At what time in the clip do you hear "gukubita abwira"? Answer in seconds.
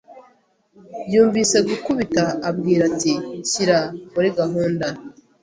1.69-2.81